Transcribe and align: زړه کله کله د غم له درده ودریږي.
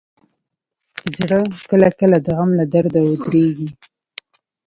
زړه 1.17 1.39
کله 1.69 1.87
کله 1.99 2.17
د 2.25 2.27
غم 2.37 2.51
له 2.59 2.65
درده 2.73 2.99
ودریږي. 3.03 3.69